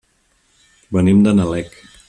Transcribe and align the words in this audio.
Venim 0.97 1.21
de 1.29 1.37
Nalec. 1.41 1.81